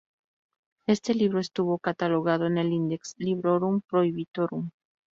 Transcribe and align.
Este 0.87 1.13
libro 1.13 1.37
estuvo 1.39 1.77
catalogado 1.77 2.47
en 2.47 2.57
el 2.57 2.73
"Index 2.73 3.13
Librorum 3.19 3.81
Prohibitorum". 3.81 4.71